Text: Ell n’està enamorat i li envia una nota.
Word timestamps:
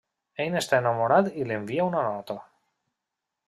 Ell 0.45 0.47
n’està 0.53 0.79
enamorat 0.83 1.29
i 1.43 1.47
li 1.51 1.57
envia 1.59 1.87
una 1.93 2.05
nota. 2.11 2.41